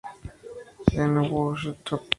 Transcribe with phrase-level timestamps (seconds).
[1.01, 2.01] En "Who's the Top?